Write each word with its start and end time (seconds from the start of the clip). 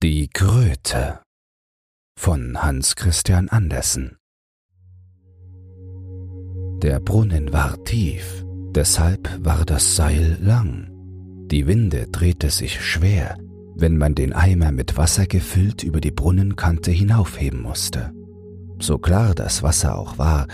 Die 0.00 0.28
Kröte 0.28 1.18
von 2.16 2.62
Hans 2.62 2.94
Christian 2.94 3.48
Andersen 3.48 4.16
Der 6.80 7.00
Brunnen 7.00 7.52
war 7.52 7.82
tief, 7.82 8.44
deshalb 8.76 9.28
war 9.44 9.64
das 9.64 9.96
Seil 9.96 10.38
lang. 10.40 10.88
Die 11.50 11.66
Winde 11.66 12.06
drehte 12.12 12.50
sich 12.50 12.80
schwer, 12.80 13.38
wenn 13.74 13.96
man 13.96 14.14
den 14.14 14.32
Eimer 14.32 14.70
mit 14.70 14.96
Wasser 14.96 15.26
gefüllt 15.26 15.82
über 15.82 16.00
die 16.00 16.12
Brunnenkante 16.12 16.92
hinaufheben 16.92 17.60
musste. 17.60 18.12
So 18.78 18.98
klar 18.98 19.34
das 19.34 19.64
Wasser 19.64 19.98
auch 19.98 20.16
war, 20.16 20.46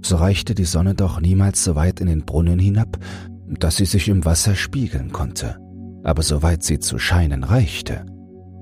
so 0.00 0.14
reichte 0.14 0.54
die 0.54 0.64
Sonne 0.64 0.94
doch 0.94 1.20
niemals 1.20 1.64
so 1.64 1.74
weit 1.74 2.00
in 2.00 2.06
den 2.06 2.24
Brunnen 2.24 2.60
hinab, 2.60 3.00
dass 3.48 3.78
sie 3.78 3.84
sich 3.84 4.06
im 4.06 4.24
Wasser 4.24 4.54
spiegeln 4.54 5.10
konnte. 5.10 5.58
Aber 6.04 6.22
soweit 6.22 6.62
sie 6.62 6.78
zu 6.78 7.00
scheinen 7.00 7.42
reichte, 7.42 8.06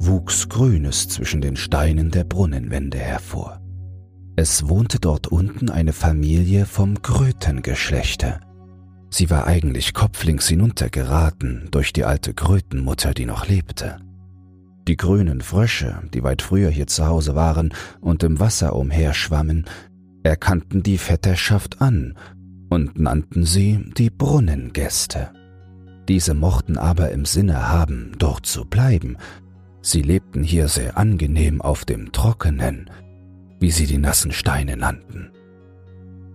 wuchs 0.00 0.48
Grünes 0.48 1.08
zwischen 1.08 1.42
den 1.42 1.56
Steinen 1.56 2.10
der 2.10 2.24
Brunnenwände 2.24 2.98
hervor. 2.98 3.60
Es 4.34 4.68
wohnte 4.68 4.98
dort 4.98 5.26
unten 5.26 5.68
eine 5.68 5.92
Familie 5.92 6.64
vom 6.64 7.02
Krötengeschlechte. 7.02 8.40
Sie 9.10 9.28
war 9.28 9.46
eigentlich 9.46 9.92
kopflings 9.92 10.48
hinuntergeraten 10.48 11.68
durch 11.70 11.92
die 11.92 12.04
alte 12.04 12.32
Krötenmutter, 12.32 13.12
die 13.12 13.26
noch 13.26 13.46
lebte. 13.46 13.98
Die 14.88 14.96
grünen 14.96 15.42
Frösche, 15.42 16.02
die 16.14 16.22
weit 16.22 16.40
früher 16.40 16.70
hier 16.70 16.86
zu 16.86 17.06
Hause 17.06 17.34
waren 17.34 17.74
und 18.00 18.22
im 18.22 18.40
Wasser 18.40 18.74
umherschwammen, 18.74 19.66
erkannten 20.22 20.82
die 20.82 20.96
Vetterschaft 20.96 21.82
an 21.82 22.16
und 22.70 22.98
nannten 22.98 23.44
sie 23.44 23.84
die 23.98 24.10
Brunnengäste. 24.10 25.30
Diese 26.08 26.34
mochten 26.34 26.78
aber 26.78 27.10
im 27.10 27.26
Sinne 27.26 27.68
haben, 27.68 28.12
dort 28.18 28.46
zu 28.46 28.64
bleiben, 28.64 29.18
Sie 29.82 30.02
lebten 30.02 30.42
hier 30.42 30.68
sehr 30.68 30.96
angenehm 30.98 31.62
auf 31.62 31.84
dem 31.84 32.12
Trockenen, 32.12 32.90
wie 33.58 33.70
sie 33.70 33.86
die 33.86 33.98
nassen 33.98 34.32
Steine 34.32 34.76
nannten. 34.76 35.30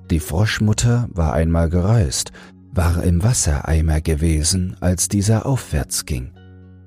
Die 0.10 0.20
Froschmutter 0.20 1.08
war 1.12 1.34
einmal 1.34 1.70
gereist, 1.70 2.32
war 2.72 3.04
im 3.04 3.24
Wassereimer 3.24 4.02
gewesen, 4.02 4.76
als 4.80 5.08
dieser 5.08 5.46
aufwärts 5.46 6.06
ging. 6.06 6.32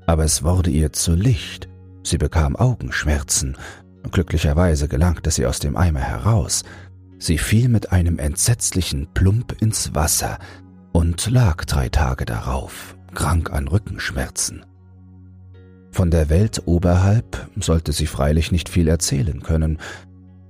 Aber 0.07 0.25
es 0.25 0.43
wurde 0.43 0.71
ihr 0.71 0.93
zu 0.93 1.15
Licht, 1.15 1.69
sie 2.03 2.19
bekam 2.19 2.57
Augenschmerzen, 2.57 3.57
glücklicherweise 4.11 4.89
gelangte 4.89 5.31
sie 5.31 5.47
aus 5.47 5.59
dem 5.59 5.77
Eimer 5.77 6.01
heraus, 6.01 6.63
sie 7.19 7.39
fiel 7.39 7.69
mit 7.69 7.93
einem 7.93 8.19
entsetzlichen 8.19 9.09
Plump 9.15 9.61
ins 9.61 9.95
Wasser 9.95 10.39
und 10.93 11.29
lag 11.31 11.65
drei 11.65 11.89
Tage 11.89 12.25
darauf, 12.25 12.97
krank 13.15 13.53
an 13.53 13.69
Rückenschmerzen. 13.69 14.65
Von 15.91 16.11
der 16.11 16.29
Welt 16.29 16.63
oberhalb 16.67 17.49
sollte 17.59 17.93
sie 17.93 18.07
freilich 18.07 18.53
nicht 18.53 18.69
viel 18.69 18.89
erzählen 18.89 19.43
können, 19.43 19.79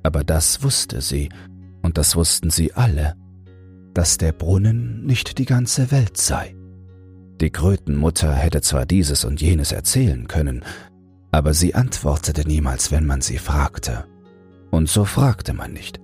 aber 0.03 0.25
das 0.25 0.63
wusste 0.63 1.01
sie, 1.01 1.29
und 1.83 1.99
das 1.99 2.17
wussten 2.17 2.51
sie 2.51 2.75
alle, 2.75 3.15
dass 3.95 4.19
der 4.19 4.33
Brunnen 4.33 5.05
nicht 5.07 5.39
die 5.39 5.45
ganze 5.47 5.91
Welt 5.91 6.17
sei. 6.17 6.55
Die 7.41 7.51
Krötenmutter 7.51 8.35
hätte 8.35 8.63
zwar 8.63 8.85
dieses 8.85 9.25
und 9.25 9.41
jenes 9.41 9.73
erzählen 9.73 10.27
können, 10.27 10.65
aber 11.31 11.55
sie 11.55 11.75
antwortete 11.75 12.47
niemals, 12.47 12.91
wenn 12.91 13.07
man 13.07 13.21
sie 13.21 13.39
fragte. 13.39 14.07
Und 14.71 14.89
so 14.89 15.05
fragte 15.05 15.53
man 15.53 15.73
nicht. 15.73 16.01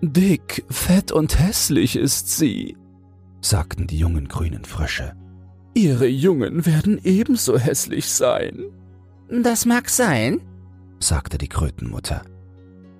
Dick, 0.00 0.64
fett 0.70 1.12
und 1.12 1.38
hässlich 1.38 1.96
ist 1.96 2.36
sie, 2.36 2.76
sagten 3.40 3.86
die 3.86 3.98
jungen 3.98 4.28
grünen 4.28 4.64
Frösche. 4.64 5.14
Ihre 5.74 6.06
Jungen 6.06 6.66
werden 6.66 7.00
ebenso 7.04 7.58
hässlich 7.58 8.06
sein. 8.06 8.64
Das 9.30 9.66
mag 9.66 9.88
sein, 9.88 10.40
sagte 10.98 11.38
die 11.38 11.48
Krötenmutter. 11.48 12.22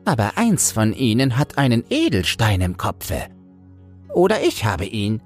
Aber 0.04 0.38
eins 0.38 0.72
von 0.72 0.92
ihnen 0.92 1.36
hat 1.36 1.58
einen 1.58 1.84
Edelstein 1.90 2.60
im 2.60 2.76
Kopfe. 2.76 3.26
Oder 4.14 4.42
ich 4.42 4.64
habe 4.64 4.84
ihn. 4.84 5.20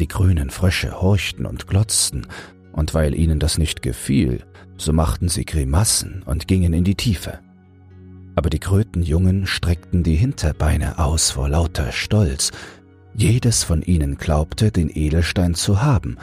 Die 0.00 0.08
grünen 0.08 0.50
Frösche 0.50 1.00
horchten 1.00 1.46
und 1.46 1.66
glotzten, 1.66 2.26
und 2.72 2.92
weil 2.92 3.14
ihnen 3.14 3.38
das 3.38 3.56
nicht 3.58 3.80
gefiel, 3.82 4.44
so 4.76 4.92
machten 4.92 5.28
sie 5.28 5.44
Grimassen 5.44 6.22
und 6.26 6.46
gingen 6.46 6.74
in 6.74 6.84
die 6.84 6.94
Tiefe. 6.94 7.38
Aber 8.34 8.50
die 8.50 8.58
Krötenjungen 8.58 9.46
streckten 9.46 10.02
die 10.02 10.16
Hinterbeine 10.16 10.98
aus 10.98 11.30
vor 11.30 11.48
lauter 11.48 11.92
Stolz. 11.92 12.50
Jedes 13.14 13.64
von 13.64 13.80
ihnen 13.80 14.18
glaubte, 14.18 14.70
den 14.70 14.90
Edelstein 14.94 15.54
zu 15.54 15.80
haben, 15.80 16.18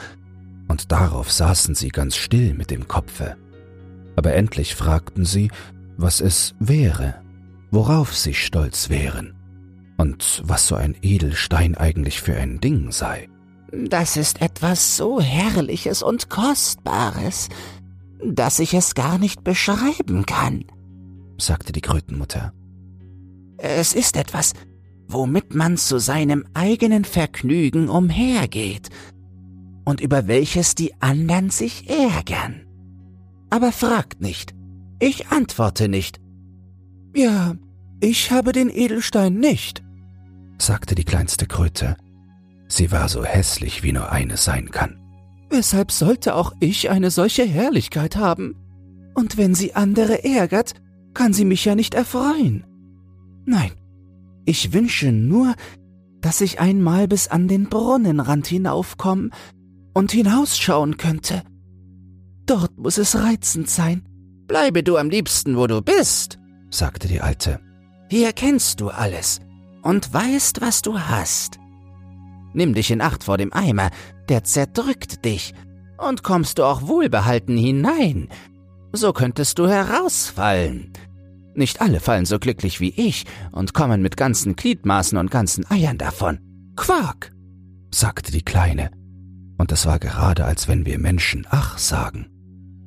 und 0.68 0.92
darauf 0.92 1.30
saßen 1.30 1.74
sie 1.74 1.88
ganz 1.88 2.16
still 2.16 2.54
mit 2.54 2.70
dem 2.70 2.88
Kopfe. 2.88 3.36
Aber 4.16 4.34
endlich 4.34 4.74
fragten 4.74 5.24
sie, 5.24 5.50
was 5.96 6.20
es 6.20 6.54
wäre, 6.58 7.14
worauf 7.70 8.16
sie 8.16 8.34
stolz 8.34 8.90
wären 8.90 9.34
und 9.96 10.42
was 10.44 10.66
so 10.66 10.74
ein 10.74 10.96
Edelstein 11.02 11.76
eigentlich 11.76 12.20
für 12.20 12.36
ein 12.36 12.60
Ding 12.60 12.92
sei. 12.92 13.28
Das 13.72 14.16
ist 14.16 14.40
etwas 14.40 14.96
so 14.96 15.20
Herrliches 15.20 16.02
und 16.02 16.30
Kostbares, 16.30 17.48
dass 18.24 18.58
ich 18.58 18.74
es 18.74 18.94
gar 18.94 19.18
nicht 19.18 19.44
beschreiben 19.44 20.24
kann, 20.26 20.64
sagte 21.38 21.72
die 21.72 21.80
Krötenmutter. 21.80 22.52
Es 23.58 23.94
ist 23.94 24.16
etwas, 24.16 24.52
womit 25.08 25.54
man 25.54 25.76
zu 25.76 25.98
seinem 25.98 26.46
eigenen 26.54 27.04
Vergnügen 27.04 27.88
umhergeht 27.88 28.88
und 29.84 30.00
über 30.00 30.26
welches 30.26 30.74
die 30.74 30.94
anderen 31.00 31.50
sich 31.50 31.88
ärgern. 31.88 32.66
Aber 33.50 33.72
fragt 33.72 34.20
nicht, 34.20 34.54
ich 34.98 35.28
antworte 35.28 35.88
nicht. 35.88 36.20
Ja, 37.14 37.54
ich 38.00 38.30
habe 38.30 38.52
den 38.52 38.70
Edelstein 38.70 39.34
nicht, 39.38 39.82
sagte 40.58 40.94
die 40.94 41.04
kleinste 41.04 41.46
Kröte. 41.46 41.96
Sie 42.66 42.90
war 42.90 43.08
so 43.08 43.24
hässlich, 43.24 43.82
wie 43.82 43.92
nur 43.92 44.10
eine 44.10 44.36
sein 44.36 44.70
kann. 44.70 44.98
Weshalb 45.50 45.92
sollte 45.92 46.34
auch 46.34 46.52
ich 46.58 46.90
eine 46.90 47.10
solche 47.10 47.44
Herrlichkeit 47.44 48.16
haben? 48.16 48.56
Und 49.14 49.36
wenn 49.36 49.54
sie 49.54 49.74
andere 49.74 50.24
ärgert, 50.24 50.74
kann 51.12 51.32
sie 51.32 51.44
mich 51.44 51.64
ja 51.64 51.76
nicht 51.76 51.94
erfreuen. 51.94 52.64
Nein, 53.46 53.70
ich 54.44 54.72
wünsche 54.72 55.12
nur, 55.12 55.54
dass 56.20 56.40
ich 56.40 56.58
einmal 56.58 57.06
bis 57.06 57.28
an 57.28 57.46
den 57.46 57.68
Brunnenrand 57.68 58.46
hinaufkomme 58.46 59.30
und 59.94 60.12
hinausschauen 60.12 60.96
könnte. 60.96 61.42
Dort 62.46 62.76
muss 62.76 62.98
es 62.98 63.16
reizend 63.16 63.70
sein. 63.70 64.04
Bleibe 64.46 64.82
du 64.82 64.98
am 64.98 65.08
liebsten, 65.08 65.56
wo 65.56 65.66
du 65.66 65.80
bist, 65.80 66.38
sagte 66.68 67.08
die 67.08 67.20
Alte. 67.20 67.60
Hier 68.10 68.32
kennst 68.32 68.80
du 68.80 68.90
alles 68.90 69.40
und 69.82 70.12
weißt, 70.12 70.60
was 70.60 70.82
du 70.82 70.98
hast. 70.98 71.58
Nimm 72.52 72.74
dich 72.74 72.90
in 72.90 73.00
Acht 73.00 73.24
vor 73.24 73.38
dem 73.38 73.52
Eimer, 73.52 73.90
der 74.28 74.44
zerdrückt 74.44 75.24
dich, 75.24 75.54
und 75.96 76.22
kommst 76.22 76.58
du 76.58 76.64
auch 76.64 76.86
wohlbehalten 76.86 77.56
hinein, 77.56 78.28
so 78.92 79.12
könntest 79.12 79.58
du 79.58 79.68
herausfallen. 79.68 80.92
Nicht 81.54 81.80
alle 81.80 82.00
fallen 82.00 82.26
so 82.26 82.38
glücklich 82.38 82.80
wie 82.80 82.90
ich 82.90 83.24
und 83.52 83.74
kommen 83.74 84.02
mit 84.02 84.16
ganzen 84.16 84.56
Gliedmaßen 84.56 85.16
und 85.16 85.30
ganzen 85.30 85.68
Eiern 85.70 85.98
davon. 85.98 86.40
Quark, 86.76 87.32
sagte 87.90 88.32
die 88.32 88.42
Kleine 88.42 88.90
und 89.58 89.72
es 89.72 89.86
war 89.86 89.98
gerade, 89.98 90.44
als 90.44 90.68
wenn 90.68 90.86
wir 90.86 90.98
Menschen 90.98 91.46
Ach 91.50 91.78
sagen. 91.78 92.26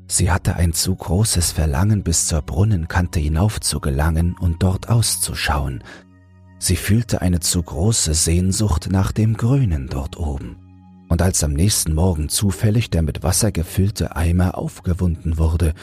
Sie 0.07 0.31
hatte 0.31 0.55
ein 0.55 0.73
zu 0.73 0.95
großes 0.95 1.51
Verlangen, 1.51 2.03
bis 2.03 2.28
zur 2.28 2.41
Brunnenkante 2.41 3.19
hinauf 3.19 3.59
zu 3.59 3.81
gelangen 3.81 4.35
und 4.39 4.63
dort 4.63 4.89
auszuschauen. 4.89 5.83
Sie 6.59 6.78
fühlte 6.78 7.22
eine 7.22 7.39
zu 7.41 7.61
große 7.61 8.13
Sehnsucht 8.13 8.89
nach 8.89 9.11
dem 9.11 9.35
Grünen 9.35 9.88
dort 9.89 10.17
oben. 10.17 10.55
Und 11.09 11.22
als 11.22 11.44
am 11.44 11.53
nächsten 11.53 11.94
Morgen 11.94 12.29
zufällig 12.29 12.89
der 12.89 13.01
mit 13.01 13.22
Wasser 13.22 13.51
gefüllte 13.51 14.16
Eimer 14.16 14.57
aufgewunden 14.57 15.38
wurde 15.38 15.73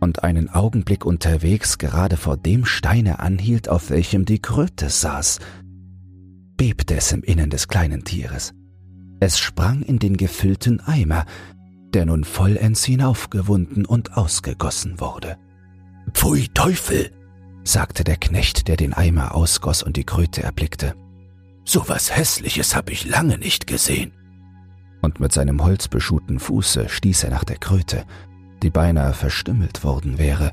und 0.00 0.22
einen 0.22 0.48
Augenblick 0.50 1.04
unterwegs 1.04 1.78
gerade 1.78 2.16
vor 2.16 2.36
dem 2.36 2.64
Steine 2.64 3.18
anhielt, 3.18 3.68
auf 3.68 3.90
welchem 3.90 4.24
die 4.24 4.40
Kröte 4.40 4.88
saß, 4.88 5.38
bebte 6.56 6.96
es 6.96 7.12
im 7.12 7.22
Innern 7.22 7.50
des 7.50 7.68
kleinen 7.68 8.04
Tieres. 8.04 8.54
Es 9.20 9.38
sprang 9.38 9.82
in 9.82 9.98
den 9.98 10.16
gefüllten 10.16 10.80
Eimer, 10.80 11.24
der 11.94 12.06
nun 12.06 12.24
vollends 12.24 12.84
hinaufgewunden 12.84 13.86
und 13.86 14.16
ausgegossen 14.16 15.00
wurde. 15.00 15.36
Pfui 16.12 16.48
Teufel, 16.52 17.10
sagte 17.64 18.04
der 18.04 18.16
Knecht, 18.16 18.68
der 18.68 18.76
den 18.76 18.92
Eimer 18.92 19.34
ausgoss 19.34 19.82
und 19.82 19.96
die 19.96 20.04
Kröte 20.04 20.42
erblickte. 20.42 20.94
So 21.64 21.88
was 21.88 22.14
Hässliches 22.14 22.76
hab 22.76 22.90
ich 22.90 23.06
lange 23.06 23.38
nicht 23.38 23.66
gesehen. 23.66 24.12
Und 25.00 25.20
mit 25.20 25.32
seinem 25.32 25.62
holzbeschuhten 25.62 26.38
Fuße 26.38 26.88
stieß 26.88 27.24
er 27.24 27.30
nach 27.30 27.44
der 27.44 27.56
Kröte, 27.56 28.04
die 28.62 28.70
beinahe 28.70 29.14
verstümmelt 29.14 29.84
worden 29.84 30.18
wäre, 30.18 30.52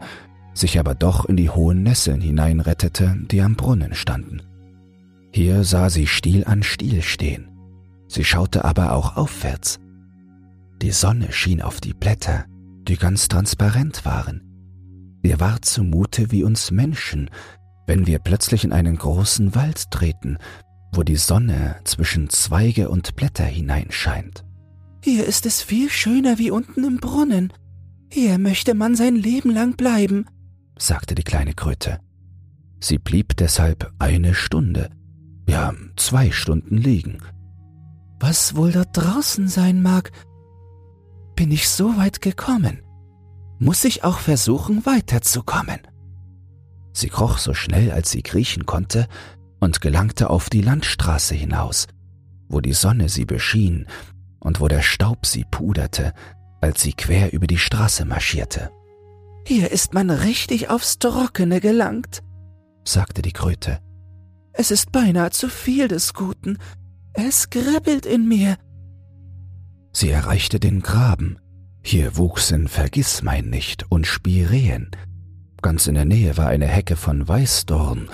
sich 0.54 0.80
aber 0.80 0.96
doch 0.96 1.26
in 1.26 1.38
die 1.38 1.50
hohen 1.50 1.84
Nesseln 1.84 2.22
hineinrettete, 2.22 3.18
die 3.30 3.42
am 3.42 3.56
Brunnen 3.56 3.94
standen. 3.94 4.42
Hier 5.34 5.64
sah 5.64 5.90
sie 5.90 6.08
Stiel 6.08 6.44
an 6.46 6.64
Stiel 6.64 7.02
stehen, 7.02 7.48
Sie 8.12 8.26
schaute 8.26 8.66
aber 8.66 8.92
auch 8.92 9.16
aufwärts. 9.16 9.80
Die 10.82 10.92
Sonne 10.92 11.32
schien 11.32 11.62
auf 11.62 11.80
die 11.80 11.94
Blätter, 11.94 12.44
die 12.86 12.98
ganz 12.98 13.30
transparent 13.30 14.04
waren. 14.04 14.42
Ihr 15.24 15.40
war 15.40 15.62
zumute 15.62 16.30
wie 16.30 16.44
uns 16.44 16.72
Menschen, 16.72 17.30
wenn 17.88 18.08
wir 18.08 18.20
plötzlich 18.20 18.66
in 18.66 18.74
einen 18.74 18.98
großen 18.98 19.56
Wald 19.56 19.92
treten, 19.92 20.38
wo 20.92 21.04
die 21.04 21.16
Sonne 21.16 21.78
zwischen 21.86 22.30
Zweige 22.30 22.90
und 22.90 23.16
Blätter 23.16 23.46
hineinscheint. 23.46 24.44
Hier 25.02 25.26
ist 25.26 25.46
es 25.46 25.62
viel 25.62 25.90
schöner 25.90 26.38
wie 26.38 26.52
unten 26.52 26.84
im 26.84 26.98
Brunnen. 26.98 27.54
Hier 28.12 28.38
möchte 28.40 28.74
man 28.74 28.98
sein 28.98 29.16
Leben 29.16 29.52
lang 29.52 29.78
bleiben, 29.78 30.26
sagte 30.78 31.16
die 31.16 31.24
kleine 31.24 31.54
Kröte. 31.54 32.02
Sie 32.82 32.98
blieb 32.98 33.38
deshalb 33.38 33.94
eine 34.00 34.34
Stunde, 34.34 34.90
ja 35.48 35.74
zwei 35.96 36.30
Stunden 36.32 36.76
liegen. 36.76 37.20
Was 38.22 38.56
wohl 38.56 38.72
da 38.72 38.84
draußen 38.86 39.48
sein 39.48 39.82
mag? 39.82 40.12
Bin 41.36 41.52
ich 41.52 41.68
so 41.68 41.98
weit 41.98 42.22
gekommen? 42.22 42.84
Muss 43.58 43.84
ich 43.84 44.04
auch 44.04 44.20
versuchen, 44.20 44.86
weiterzukommen? 44.86 45.80
Sie 46.94 47.10
kroch 47.10 47.40
so 47.40 47.56
schnell, 47.56 47.92
als 47.92 48.12
sie 48.12 48.22
kriechen 48.22 48.68
konnte, 48.68 49.08
und 49.60 49.82
gelangte 49.82 50.30
auf 50.30 50.50
die 50.52 50.62
Landstraße 50.62 51.34
hinaus, 51.34 51.88
wo 52.48 52.62
die 52.62 52.74
Sonne 52.74 53.10
sie 53.10 53.26
beschien 53.26 53.88
und 54.40 54.60
wo 54.60 54.68
der 54.68 54.82
Staub 54.82 55.26
sie 55.26 55.46
puderte, 55.50 56.14
als 56.62 56.82
sie 56.82 56.94
quer 56.94 57.34
über 57.34 57.48
die 57.48 57.58
Straße 57.58 58.06
marschierte. 58.06 58.70
Hier 59.48 59.72
ist 59.72 59.94
man 59.96 60.12
richtig 60.12 60.70
aufs 60.70 61.00
Trockene 61.00 61.60
gelangt, 61.60 62.22
sagte 62.84 63.24
die 63.24 63.34
Kröte. 63.34 63.80
Es 64.54 64.70
ist 64.70 64.92
beinahe 64.92 65.32
zu 65.32 65.50
viel 65.50 65.88
des 65.88 66.14
Guten. 66.14 66.58
Es 67.14 67.50
kribbelt 67.50 68.06
in 68.06 68.28
mir. 68.28 68.58
Sie 69.94 70.10
erreichte 70.10 70.60
den 70.60 70.82
Graben. 70.82 71.38
Hier 71.84 72.16
wuchsen 72.18 72.68
Vergissmeinnicht 72.68 73.86
und 73.90 74.08
Spireen. 74.08 74.92
Ganz 75.62 75.88
in 75.88 75.96
der 75.96 76.06
Nähe 76.06 76.38
war 76.38 76.48
eine 76.48 76.68
Hecke 76.68 76.96
von 76.96 77.28
Weißdorn, 77.28 78.10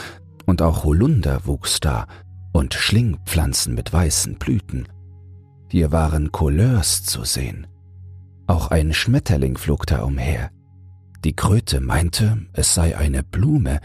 und 0.46 0.62
auch 0.62 0.84
Holunder 0.84 1.46
wuchs 1.46 1.80
da 1.80 2.08
und 2.54 2.74
Schlingpflanzen 2.74 3.76
mit 3.76 3.94
weißen 3.94 4.38
Blüten. 4.40 4.88
Hier 5.70 5.92
waren 5.92 6.32
Couleurs 6.32 7.04
zu 7.04 7.24
sehen. 7.24 7.68
Auch 8.48 8.72
ein 8.72 8.94
Schmetterling 8.94 9.58
flog 9.58 9.86
da 9.86 10.04
umher. 10.04 10.50
Die 11.24 11.36
Kröte 11.36 11.82
meinte, 11.82 12.46
es 12.54 12.74
sei 12.74 12.98
eine 12.98 13.22
Blume, 13.24 13.82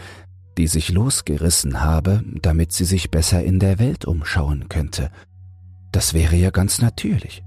die 0.59 0.67
sich 0.67 0.91
losgerissen 0.91 1.81
habe, 1.81 2.23
damit 2.41 2.73
sie 2.73 2.85
sich 2.85 3.11
besser 3.11 3.43
in 3.43 3.59
der 3.59 3.79
Welt 3.79 4.05
umschauen 4.05 4.69
könnte. 4.69 5.11
Das 5.93 6.15
wäre 6.15 6.37
ja 6.37 6.51
ganz 6.51 6.81
natürlich. 6.81 7.43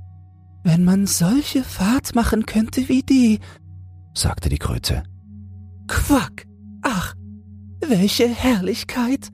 Wenn 0.63 0.83
man 0.83 1.05
solche 1.05 1.63
Fahrt 1.63 2.15
machen 2.15 2.45
könnte 2.45 2.89
wie 2.89 3.03
die, 3.03 3.39
sagte 4.13 4.49
die 4.49 4.57
Kröte. 4.57 5.03
Quack! 5.87 6.47
Ach, 6.81 7.13
welche 7.87 8.27
Herrlichkeit! 8.27 9.29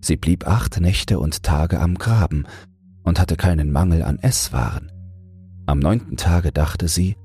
Sie 0.00 0.16
blieb 0.16 0.46
acht 0.46 0.80
Nächte 0.80 1.18
und 1.18 1.42
Tage 1.42 1.80
am 1.80 1.96
Graben 1.96 2.46
und 3.02 3.18
hatte 3.18 3.36
keinen 3.36 3.72
Mangel 3.72 4.02
an 4.02 4.18
Esswaren. 4.18 4.92
Am 5.66 5.80
neunten 5.80 6.16
Tage 6.16 6.52
dachte 6.52 6.86
sie, 6.86 7.16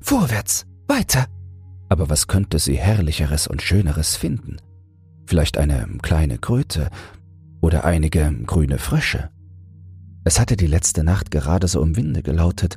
Vorwärts, 0.00 0.66
weiter! 0.86 1.26
Aber 1.88 2.08
was 2.08 2.26
könnte 2.26 2.58
sie 2.58 2.76
Herrlicheres 2.76 3.46
und 3.46 3.62
Schöneres 3.62 4.16
finden? 4.16 4.56
Vielleicht 5.26 5.58
eine 5.58 5.86
kleine 6.02 6.38
Kröte 6.38 6.90
oder 7.60 7.84
einige 7.84 8.32
grüne 8.46 8.78
Frösche. 8.78 9.30
Es 10.24 10.38
hatte 10.38 10.56
die 10.56 10.66
letzte 10.66 11.04
Nacht 11.04 11.30
gerade 11.30 11.68
so 11.68 11.82
im 11.82 11.96
Winde 11.96 12.22
gelautet, 12.22 12.76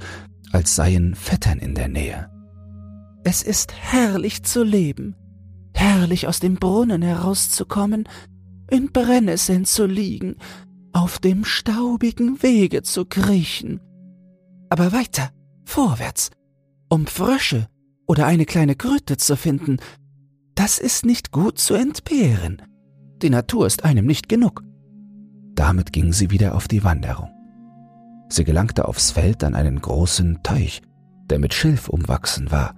als 0.51 0.75
seien 0.75 1.15
Vettern 1.15 1.59
in 1.59 1.75
der 1.75 1.87
Nähe. 1.87 2.29
Es 3.23 3.43
ist 3.43 3.73
herrlich 3.73 4.43
zu 4.43 4.63
leben, 4.63 5.15
herrlich 5.73 6.27
aus 6.27 6.39
dem 6.39 6.55
Brunnen 6.55 7.01
herauszukommen, 7.01 8.07
in 8.69 8.91
Brennnesseln 8.91 9.65
zu 9.65 9.85
liegen, 9.85 10.35
auf 10.93 11.19
dem 11.19 11.45
staubigen 11.45 12.41
Wege 12.41 12.83
zu 12.83 13.05
kriechen. 13.05 13.79
Aber 14.69 14.91
weiter, 14.91 15.29
vorwärts, 15.65 16.31
um 16.89 17.05
Frösche 17.05 17.67
oder 18.07 18.25
eine 18.27 18.45
kleine 18.45 18.75
Kröte 18.75 19.17
zu 19.17 19.35
finden, 19.35 19.77
das 20.55 20.79
ist 20.79 21.05
nicht 21.05 21.31
gut 21.31 21.59
zu 21.59 21.73
entbehren. 21.73 22.61
Die 23.21 23.29
Natur 23.29 23.67
ist 23.67 23.85
einem 23.85 24.05
nicht 24.05 24.29
genug. 24.29 24.63
Damit 25.55 25.93
ging 25.93 26.13
sie 26.13 26.31
wieder 26.31 26.55
auf 26.55 26.67
die 26.67 26.83
Wanderung. 26.83 27.29
Sie 28.29 28.43
gelangte 28.43 28.87
aufs 28.87 29.11
Feld 29.11 29.43
an 29.43 29.55
einen 29.55 29.81
großen 29.81 30.41
Teich, 30.43 30.81
der 31.29 31.39
mit 31.39 31.53
Schilf 31.53 31.89
umwachsen 31.89 32.51
war. 32.51 32.75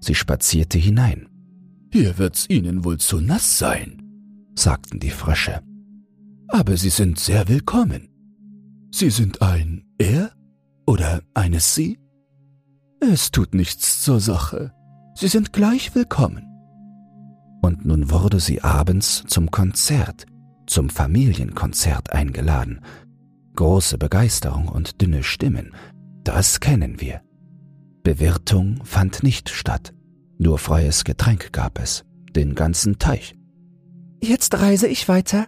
Sie 0.00 0.14
spazierte 0.14 0.78
hinein. 0.78 1.28
Hier 1.92 2.18
wird's 2.18 2.46
Ihnen 2.48 2.84
wohl 2.84 2.98
zu 2.98 3.20
nass 3.20 3.58
sein, 3.58 4.02
sagten 4.54 5.00
die 5.00 5.10
Frösche. 5.10 5.60
Aber 6.48 6.76
Sie 6.76 6.90
sind 6.90 7.18
sehr 7.18 7.48
willkommen. 7.48 8.08
Sie 8.92 9.10
sind 9.10 9.42
ein 9.42 9.84
Er 9.98 10.32
oder 10.86 11.22
eine 11.34 11.60
Sie? 11.60 11.98
Es 13.00 13.30
tut 13.30 13.54
nichts 13.54 14.02
zur 14.02 14.20
Sache. 14.20 14.72
Sie 15.14 15.28
sind 15.28 15.54
gleich 15.54 15.94
willkommen. 15.94 16.46
Und 17.62 17.84
nun 17.84 18.10
wurde 18.10 18.40
sie 18.40 18.62
abends 18.62 19.24
zum 19.26 19.50
Konzert, 19.50 20.26
zum 20.66 20.90
Familienkonzert 20.90 22.12
eingeladen. 22.12 22.80
Große 23.56 23.96
Begeisterung 23.96 24.68
und 24.68 25.00
dünne 25.00 25.22
Stimmen, 25.22 25.74
das 26.24 26.60
kennen 26.60 27.00
wir. 27.00 27.22
Bewirtung 28.02 28.80
fand 28.84 29.22
nicht 29.22 29.48
statt, 29.48 29.94
nur 30.38 30.58
freies 30.58 31.04
Getränk 31.04 31.52
gab 31.52 31.78
es, 31.78 32.04
den 32.34 32.54
ganzen 32.54 32.98
Teich. 32.98 33.34
Jetzt 34.22 34.60
reise 34.60 34.86
ich 34.86 35.08
weiter, 35.08 35.46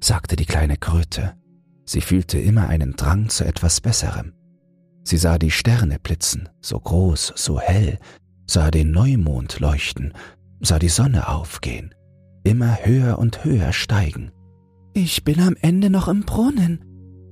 sagte 0.00 0.36
die 0.36 0.46
kleine 0.46 0.78
Kröte. 0.78 1.34
Sie 1.84 2.00
fühlte 2.00 2.38
immer 2.38 2.68
einen 2.68 2.96
Drang 2.96 3.28
zu 3.28 3.44
etwas 3.44 3.82
Besserem. 3.82 4.32
Sie 5.04 5.18
sah 5.18 5.38
die 5.38 5.50
Sterne 5.50 5.98
blitzen, 5.98 6.48
so 6.60 6.80
groß, 6.80 7.34
so 7.36 7.60
hell, 7.60 7.98
sah 8.46 8.70
den 8.70 8.90
Neumond 8.90 9.60
leuchten, 9.60 10.14
sah 10.60 10.78
die 10.78 10.88
Sonne 10.88 11.28
aufgehen, 11.28 11.94
immer 12.42 12.78
höher 12.84 13.18
und 13.18 13.44
höher 13.44 13.72
steigen. 13.72 14.32
Ich 14.94 15.22
bin 15.22 15.40
am 15.40 15.56
Ende 15.60 15.90
noch 15.90 16.08
im 16.08 16.22
Brunnen, 16.22 16.84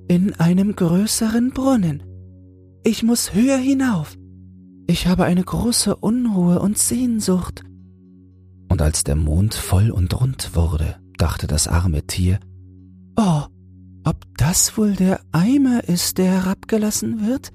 in 0.08 0.34
einem 0.34 0.76
größeren 0.76 1.50
Brunnen. 1.50 2.02
Ich 2.84 3.02
muss 3.02 3.34
höher 3.34 3.56
hinauf. 3.56 4.18
Ich 4.86 5.06
habe 5.06 5.24
eine 5.24 5.42
große 5.42 5.96
Unruhe 5.96 6.58
und 6.58 6.76
Sehnsucht. 6.76 7.64
Und 8.68 8.82
als 8.82 9.04
der 9.04 9.16
Mond 9.16 9.54
voll 9.54 9.90
und 9.90 10.20
rund 10.20 10.54
wurde, 10.54 10.96
dachte 11.16 11.46
das 11.46 11.68
arme 11.68 12.02
Tier, 12.06 12.40
Oh, 13.16 13.42
ob 14.04 14.26
das 14.36 14.76
wohl 14.76 14.92
der 14.92 15.20
Eimer 15.32 15.84
ist, 15.84 16.18
der 16.18 16.32
herabgelassen 16.32 17.26
wird 17.26 17.52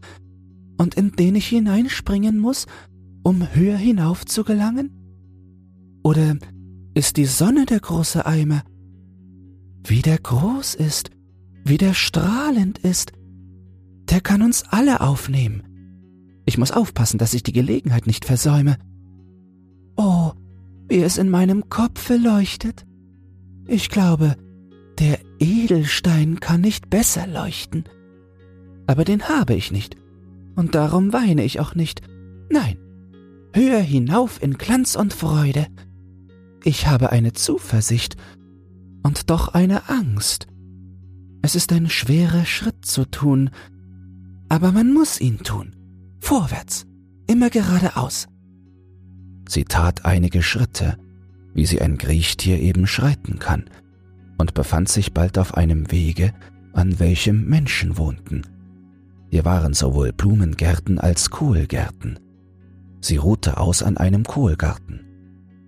und 0.78 0.96
in 0.96 1.12
den 1.12 1.36
ich 1.36 1.48
hineinspringen 1.48 2.38
muss, 2.38 2.66
um 3.24 3.54
höher 3.54 3.78
hinauf 3.78 4.26
zu 4.26 4.44
gelangen? 4.44 4.92
Oder 6.04 6.38
ist 6.94 7.18
die 7.18 7.26
Sonne 7.26 7.66
der 7.66 7.80
große 7.80 8.26
Eimer? 8.26 8.64
Wie 9.84 10.02
der 10.02 10.18
groß 10.18 10.76
ist, 10.76 11.12
wie 11.66 11.78
der 11.78 11.94
strahlend 11.94 12.78
ist, 12.80 13.12
der 14.10 14.22
kann 14.22 14.42
uns 14.42 14.64
alle 14.70 15.02
aufnehmen. 15.02 15.64
Ich 16.46 16.58
muss 16.58 16.72
aufpassen, 16.72 17.18
dass 17.18 17.34
ich 17.34 17.44
die 17.44 17.52
Gelegenheit 17.52 18.08
nicht 18.08 18.24
versäume. 18.24 18.78
Oh, 19.98 20.32
wie 20.88 21.02
es 21.02 21.18
in 21.18 21.30
meinem 21.30 21.70
Kopfe 21.70 22.16
leuchtet. 22.16 22.86
Ich 23.68 23.90
glaube, 23.90 24.38
der 25.00 25.20
Edelstein 25.40 26.40
kann 26.40 26.62
nicht 26.62 26.90
besser 26.90 27.28
leuchten. 27.28 27.86
Aber 28.88 29.04
den 29.04 29.30
habe 29.30 29.54
ich 29.54 29.72
nicht, 29.72 29.96
und 30.56 30.76
darum 30.76 31.14
weine 31.14 31.44
ich 31.44 31.60
auch 31.60 31.76
nicht. 31.76 32.02
Nein, 32.50 32.78
höher 33.54 33.80
hinauf 33.80 34.42
in 34.42 34.54
Glanz 34.54 34.96
und 34.96 35.14
Freude. 35.14 35.68
Ich 36.64 36.88
habe 36.88 37.12
eine 37.12 37.34
Zuversicht 37.34 38.16
und 39.04 39.30
doch 39.30 39.50
eine 39.50 39.90
Angst. 39.90 40.48
Es 41.42 41.56
ist 41.56 41.72
ein 41.72 41.90
schwerer 41.90 42.46
Schritt 42.46 42.86
zu 42.86 43.06
tun, 43.06 43.52
aber 44.50 44.72
man 44.72 44.94
muss 44.94 45.22
ihn 45.22 45.40
tun. 45.40 45.76
Vorwärts, 46.20 46.86
immer 47.28 47.50
geradeaus. 47.50 48.28
Sie 49.48 49.64
tat 49.64 50.06
einige 50.06 50.44
Schritte, 50.44 50.98
wie 51.54 51.66
sie 51.66 51.82
ein 51.82 51.98
Kriechtier 51.98 52.60
eben 52.60 52.86
schreiten 52.86 53.40
kann, 53.40 53.70
und 54.38 54.54
befand 54.54 54.90
sich 54.90 55.14
bald 55.14 55.38
auf 55.38 55.56
einem 55.56 55.92
Wege, 55.92 56.34
an 56.74 57.00
welchem 57.00 57.46
Menschen 57.46 57.98
wohnten. 57.98 58.44
Hier 59.30 59.46
waren 59.46 59.74
sowohl 59.74 60.14
Blumengärten 60.14 61.00
als 61.00 61.30
Kohlgärten. 61.30 62.20
Sie 63.02 63.18
ruhte 63.18 63.58
aus 63.58 63.84
an 63.84 63.98
einem 63.98 64.24
Kohlgarten. 64.24 65.02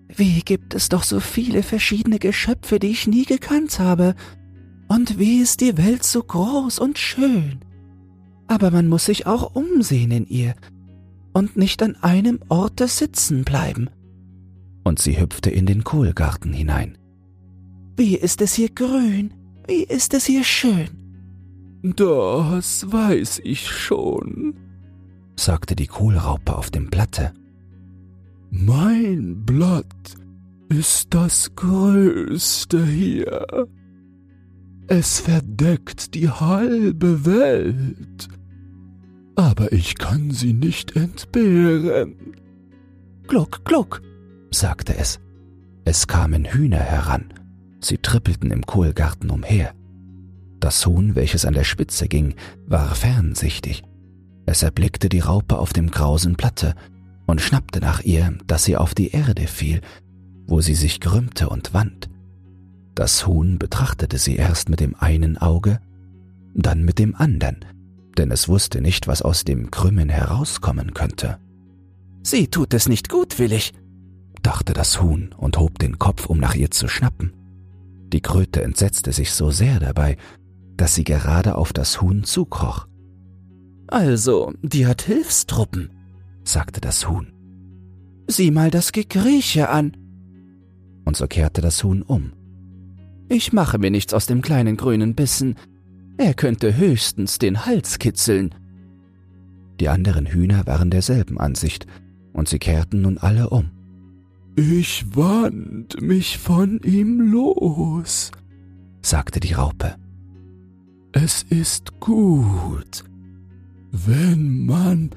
Wie 0.08 0.42
gibt 0.42 0.74
es 0.74 0.90
doch 0.90 1.04
so 1.04 1.20
viele 1.20 1.62
verschiedene 1.64 2.20
Geschöpfe, 2.20 2.80
die 2.80 2.88
ich 2.88 3.08
nie 3.08 3.26
gekannt 3.26 3.80
habe, 3.80 4.16
und 4.88 5.20
wie 5.20 5.40
ist 5.40 5.62
die 5.62 5.78
Welt 5.78 6.04
so 6.04 6.24
groß 6.24 6.80
und 6.80 6.98
schön. 6.98 7.60
Aber 8.48 8.72
man 8.72 8.88
muss 8.88 9.06
sich 9.06 9.28
auch 9.28 9.56
umsehen 9.56 10.10
in 10.10 10.26
ihr 10.26 10.56
und 11.34 11.58
nicht 11.58 11.84
an 11.84 11.96
einem 12.02 12.40
Orte 12.50 12.88
sitzen 12.88 13.44
bleiben. 13.44 13.90
und 14.84 15.00
sie 15.00 15.20
hüpfte 15.20 15.52
in 15.52 15.66
den 15.66 15.84
Kohlgarten 15.84 16.52
hinein. 16.52 16.98
Wie 18.00 18.16
ist 18.16 18.40
es 18.40 18.54
hier 18.54 18.70
grün, 18.70 19.34
wie 19.68 19.84
ist 19.84 20.14
es 20.14 20.26
hier 20.26 20.46
schön. 20.46 20.88
Das 21.84 22.90
weiß 22.90 23.42
ich 23.44 23.68
schon, 23.68 24.54
sagte 25.36 25.76
die 25.76 25.88
Kohlraupe 25.88 26.56
auf 26.56 26.70
dem 26.70 26.90
Blatte. 26.90 27.34
Mein 28.52 29.44
Blatt 29.46 30.16
ist 30.70 31.14
das 31.14 31.54
größte 31.58 32.86
hier. 32.86 33.68
Es 34.88 35.20
verdeckt 35.20 36.16
die 36.16 36.30
halbe 36.30 37.26
Welt. 37.26 38.30
Aber 39.36 39.74
ich 39.74 39.96
kann 39.98 40.32
sie 40.32 40.54
nicht 40.54 40.96
entbehren. 40.96 42.16
Gluck, 43.28 43.66
gluck, 43.66 44.02
sagte 44.52 44.96
es. 44.96 45.20
Es 45.84 46.08
kamen 46.08 46.46
Hühner 46.46 46.78
heran. 46.78 47.34
Sie 47.82 47.98
trippelten 47.98 48.52
im 48.52 48.66
Kohlgarten 48.66 49.30
umher. 49.30 49.74
Das 50.60 50.86
Huhn, 50.86 51.16
welches 51.16 51.46
an 51.46 51.54
der 51.54 51.64
Spitze 51.64 52.08
ging, 52.08 52.36
war 52.68 52.94
fernsichtig. 52.96 53.84
Es 54.46 54.64
erblickte 54.64 55.10
die 55.10 55.20
Raupe 55.20 55.58
auf 55.58 55.74
dem 55.74 55.90
grausen 55.92 56.34
Blatte 56.34 56.76
und 57.26 57.42
schnappte 57.42 57.80
nach 57.80 58.02
ihr, 58.02 58.34
dass 58.48 58.66
sie 58.66 58.76
auf 58.76 58.94
die 58.94 59.12
Erde 59.12 59.48
fiel, 59.48 59.82
wo 60.48 60.62
sie 60.62 60.76
sich 60.76 61.00
krümmte 61.00 61.48
und 61.50 61.74
wand. 61.74 62.10
Das 62.96 63.26
Huhn 63.28 63.60
betrachtete 63.60 64.18
sie 64.18 64.36
erst 64.36 64.68
mit 64.68 64.80
dem 64.80 64.96
einen 64.96 65.38
Auge, 65.38 65.80
dann 66.54 66.84
mit 66.84 67.00
dem 67.00 67.16
andern, 67.16 67.64
denn 68.18 68.32
es 68.32 68.50
wusste 68.50 68.82
nicht, 68.82 69.08
was 69.08 69.22
aus 69.22 69.46
dem 69.46 69.72
Krümmen 69.72 70.10
herauskommen 70.10 70.94
könnte. 70.94 71.38
Sie 72.24 72.48
tut 72.48 72.74
es 72.74 72.90
nicht 72.90 73.08
gutwillig, 73.08 73.74
dachte 74.42 74.74
das 74.74 75.02
Huhn 75.02 75.34
und 75.38 75.58
hob 75.58 75.80
den 75.80 76.00
Kopf, 76.00 76.26
um 76.26 76.40
nach 76.40 76.56
ihr 76.56 76.72
zu 76.72 76.88
schnappen. 76.88 77.39
Die 78.12 78.22
Kröte 78.22 78.64
entsetzte 78.64 79.12
sich 79.12 79.32
so 79.32 79.52
sehr 79.52 79.80
dabei, 79.80 80.18
dass 80.76 80.96
sie 80.96 81.04
gerade 81.04 81.56
auf 81.56 81.74
das 81.74 82.02
Huhn 82.02 82.24
zukroch. 82.24 82.88
Also, 83.88 84.54
die 84.62 84.88
hat 84.88 85.02
Hilfstruppen, 85.02 85.92
sagte 86.44 86.82
das 86.82 87.08
Huhn. 87.08 87.34
Sieh 88.28 88.52
mal 88.52 88.72
das 88.72 88.92
Gekrieche 88.92 89.70
an. 89.70 89.98
Und 91.06 91.18
so 91.18 91.28
kehrte 91.28 91.62
das 91.62 91.84
Huhn 91.84 92.02
um. 92.02 92.34
Ich 93.30 93.54
mache 93.54 93.78
mir 93.78 93.92
nichts 93.92 94.14
aus 94.14 94.26
dem 94.26 94.42
kleinen 94.42 94.78
grünen 94.78 95.16
Bissen. 95.16 95.56
Er 96.18 96.34
könnte 96.34 96.76
höchstens 96.78 97.40
den 97.40 97.66
Hals 97.66 98.00
kitzeln. 98.00 98.54
Die 99.80 99.90
anderen 99.90 100.26
Hühner 100.26 100.66
waren 100.68 100.90
derselben 100.90 101.40
Ansicht, 101.40 101.88
und 102.34 102.48
sie 102.50 102.60
kehrten 102.60 103.02
nun 103.02 103.18
alle 103.18 103.50
um. 103.50 103.72
Ich 104.62 105.16
wand 105.16 106.02
mich 106.02 106.38
von 106.38 106.82
ihm 106.84 107.32
los, 107.32 108.32
sagte 109.02 109.40
die 109.40 109.54
Raupe. 109.54 109.96
Es 111.14 111.44
ist 111.44 111.98
gut, 112.02 113.06
wenn 113.92 114.66
man 114.66 115.12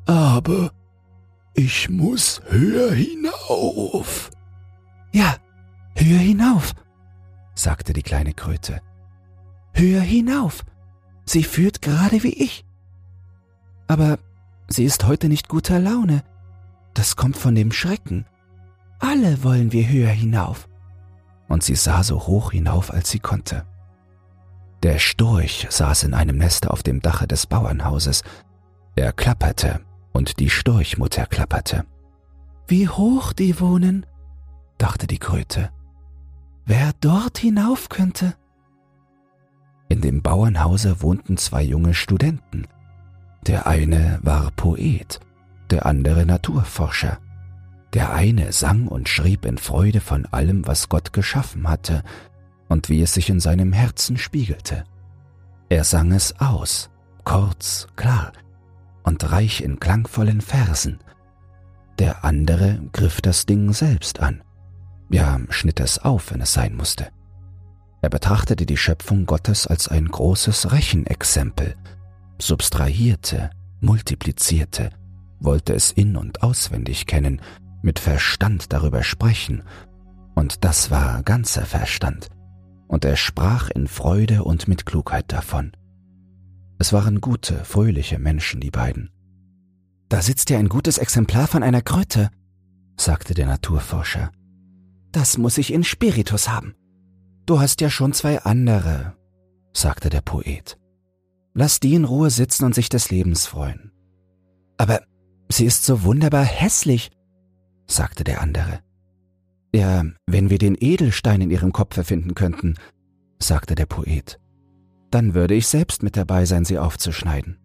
Aber 0.07 0.71
ich 1.55 1.91
muss 1.91 2.41
höher 2.49 2.93
hinauf. 2.93 4.31
Ja, 5.13 5.35
höher 5.97 6.19
hinauf, 6.19 6.75
sagte 7.55 7.93
die 7.93 8.05
kleine 8.05 8.35
Kröte. 8.35 8.81
Höher 9.73 10.01
hinauf. 10.03 10.65
Sie 11.25 11.43
führt 11.43 11.83
gerade 11.83 12.23
wie 12.23 12.35
ich. 12.35 12.65
Aber 13.89 14.19
sie 14.69 14.85
ist 14.85 15.07
heute 15.09 15.29
nicht 15.29 15.49
guter 15.49 15.81
Laune. 15.81 16.23
Das 16.95 17.17
kommt 17.17 17.37
von 17.37 17.57
dem 17.57 17.73
Schrecken. 17.73 18.27
Alle 19.01 19.43
wollen 19.43 19.73
wir 19.73 19.89
höher 19.89 20.11
hinauf. 20.11 20.69
Und 21.49 21.65
sie 21.65 21.75
sah 21.75 22.05
so 22.05 22.29
hoch 22.29 22.53
hinauf, 22.53 22.93
als 22.93 23.11
sie 23.11 23.19
konnte. 23.19 23.67
Der 24.83 24.99
Storch 24.99 25.67
saß 25.69 26.05
in 26.05 26.15
einem 26.15 26.39
Neste 26.39 26.71
auf 26.71 26.83
dem 26.83 27.01
Dache 27.01 27.27
des 27.29 27.47
Bauernhauses. 27.47 28.23
Er 28.97 29.13
klapperte 29.13 29.81
und 30.13 30.41
die 30.41 30.49
Storchmutter 30.49 31.27
klapperte. 31.27 31.85
Wie 32.67 32.89
hoch 32.89 33.33
die 33.33 33.61
wohnen, 33.61 34.07
dachte 34.79 35.07
die 35.07 35.19
Kröte. 35.19 35.71
Wer 36.65 36.93
dort 37.01 37.39
hinauf 37.39 37.89
könnte? 37.89 38.35
In 39.89 40.01
dem 40.01 40.23
Bauernhause 40.23 41.03
wohnten 41.03 41.37
zwei 41.37 41.63
junge 41.63 41.95
Studenten, 41.95 42.67
der 43.47 43.67
eine 43.67 44.19
war 44.23 44.51
Poet, 44.53 45.21
der 45.71 45.85
andere 45.85 46.25
Naturforscher. 46.25 47.19
Der 47.93 48.13
eine 48.13 48.53
sang 48.53 48.87
und 48.87 49.09
schrieb 49.09 49.45
in 49.45 49.59
Freude 49.59 50.01
von 50.01 50.27
allem, 50.27 50.67
was 50.67 50.89
Gott 50.89 51.13
geschaffen 51.13 51.69
hatte 51.69 52.05
und 52.71 52.89
wie 52.89 53.03
es 53.03 53.13
sich 53.13 53.29
in 53.29 53.41
seinem 53.41 53.75
Herzen 53.75 54.17
spiegelte. 54.17 54.85
Er 55.69 55.85
sang 55.85 56.13
es 56.13 56.41
aus, 56.41 56.89
kurz, 57.25 57.87
klar 57.97 58.33
und 59.03 59.31
reich 59.31 59.61
in 59.61 59.79
klangvollen 59.79 60.41
Versen. 60.41 60.99
Der 61.99 62.25
andere 62.25 62.81
griff 62.93 63.21
das 63.21 63.45
Ding 63.45 63.75
selbst 63.75 64.21
an, 64.21 64.43
ja, 65.11 65.39
schnitt 65.51 65.81
es 65.81 65.99
auf, 65.99 66.33
wenn 66.33 66.41
es 66.41 66.55
sein 66.55 66.75
musste. 66.75 67.09
Er 68.01 68.09
betrachtete 68.09 68.65
die 68.65 68.79
Schöpfung 68.79 69.27
Gottes 69.27 69.67
als 69.67 69.89
ein 69.89 70.07
großes 70.07 70.73
Rechenexempel 70.73 71.75
substrahierte, 72.41 73.51
multiplizierte, 73.81 74.91
wollte 75.41 75.75
es 75.75 75.93
in 75.93 76.17
und 76.17 76.43
auswendig 76.43 77.07
kennen, 77.07 77.41
mit 77.83 77.99
Verstand 77.99 78.73
darüber 78.73 79.03
sprechen, 79.03 79.63
und 80.35 80.65
das 80.65 80.91
war 80.91 81.23
ganzer 81.23 81.67
Verstand, 81.67 82.29
und 82.91 83.05
er 83.05 83.17
sprach 83.17 83.71
in 83.71 83.87
Freude 83.87 84.43
und 84.43 84.67
mit 84.67 84.85
Klugheit 84.85 85.33
davon. 85.33 85.71
Es 86.79 86.93
waren 86.93 87.21
gute, 87.21 87.65
fröhliche 87.65 88.19
Menschen, 88.19 88.61
die 88.61 88.73
beiden. 88.73 89.11
Da 90.09 90.23
sitzt 90.23 90.51
ja 90.51 90.59
ein 90.59 90.69
gutes 90.69 90.99
Exemplar 90.99 91.47
von 91.47 91.63
einer 91.63 91.83
Kröte, 91.83 92.31
sagte 92.97 93.33
der 93.33 93.47
Naturforscher. 93.47 94.33
Das 95.13 95.39
muss 95.39 95.57
ich 95.57 95.73
in 95.73 95.85
Spiritus 95.85 96.49
haben. 96.49 96.75
Du 97.47 97.61
hast 97.61 97.81
ja 97.81 97.91
schon 97.91 98.13
zwei 98.13 98.43
andere, 98.43 99.17
sagte 99.73 100.11
der 100.11 100.21
Poet. 100.21 100.77
Lass 101.55 101.79
die 101.79 101.95
in 101.95 102.05
Ruhe 102.05 102.31
sitzen 102.31 102.65
und 102.65 102.75
sich 102.75 102.89
des 102.89 103.11
Lebens 103.11 103.47
freuen. 103.47 103.93
Aber 104.79 105.01
sie 105.49 105.65
ist 105.65 105.85
so 105.85 106.03
wunderbar 106.03 106.45
hässlich, 106.45 107.11
sagte 107.87 108.25
der 108.25 108.41
andere. 108.41 108.81
Ja, 109.73 110.05
wenn 110.27 110.51
wir 110.51 110.59
den 110.59 110.77
Edelstein 110.79 111.41
in 111.41 111.51
ihrem 111.51 111.73
Kopfe 111.73 112.05
finden 112.05 112.35
könnten, 112.35 112.75
sagte 113.39 113.75
der 113.75 113.87
Poet. 113.87 114.41
Dann 115.11 115.35
würde 115.35 115.55
ich 115.55 115.67
selbst 115.67 116.03
mit 116.03 116.17
dabei 116.17 116.45
sein, 116.45 116.65
sie 116.65 116.79
aufzuschneiden. 116.79 117.59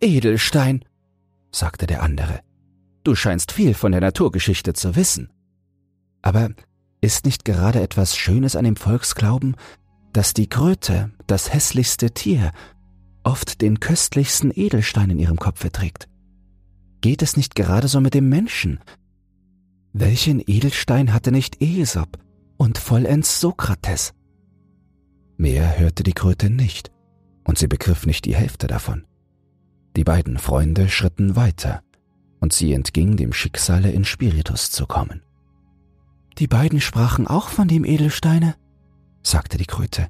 Edelstein, 0.00 0.84
sagte 1.52 1.86
der 1.86 2.02
andere, 2.02 2.40
du 3.04 3.14
scheinst 3.14 3.52
viel 3.52 3.74
von 3.74 3.92
der 3.92 4.00
Naturgeschichte 4.00 4.72
zu 4.72 4.96
wissen. 4.96 5.30
Aber 6.22 6.50
ist 7.00 7.24
nicht 7.24 7.44
gerade 7.44 7.80
etwas 7.80 8.16
Schönes 8.16 8.56
an 8.56 8.64
dem 8.64 8.76
Volksglauben, 8.76 9.56
dass 10.12 10.34
die 10.34 10.48
Kröte, 10.48 11.10
das 11.26 11.52
hässlichste 11.52 12.10
Tier, 12.12 12.52
oft 13.24 13.60
den 13.60 13.80
köstlichsten 13.80 14.50
Edelstein 14.54 15.10
in 15.10 15.18
ihrem 15.18 15.38
Kopfe 15.38 15.70
trägt? 15.72 16.08
Geht 17.00 17.22
es 17.22 17.36
nicht 17.36 17.54
gerade 17.54 17.88
so 17.88 18.00
mit 18.00 18.14
dem 18.14 18.28
Menschen? 18.28 18.80
Welchen 19.92 20.40
Edelstein 20.46 21.12
hatte 21.12 21.32
nicht 21.32 21.60
Aesop 21.60 22.18
und 22.56 22.78
vollends 22.78 23.40
Sokrates? 23.40 24.14
Mehr 25.36 25.78
hörte 25.78 26.02
die 26.04 26.12
Kröte 26.12 26.48
nicht, 26.48 26.92
und 27.44 27.58
sie 27.58 27.66
begriff 27.66 28.06
nicht 28.06 28.24
die 28.24 28.36
Hälfte 28.36 28.68
davon. 28.68 29.04
Die 29.96 30.04
beiden 30.04 30.38
Freunde 30.38 30.88
schritten 30.88 31.34
weiter, 31.34 31.82
und 32.40 32.52
sie 32.52 32.72
entging 32.72 33.16
dem 33.16 33.32
Schicksale, 33.32 33.90
in 33.90 34.04
Spiritus 34.04 34.70
zu 34.70 34.86
kommen. 34.86 35.22
Die 36.38 36.46
beiden 36.46 36.80
sprachen 36.80 37.26
auch 37.26 37.48
von 37.48 37.66
dem 37.66 37.84
Edelsteine, 37.84 38.54
sagte 39.22 39.58
die 39.58 39.66
Kröte. 39.66 40.06